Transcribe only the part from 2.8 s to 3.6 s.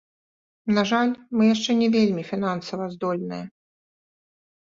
здольныя.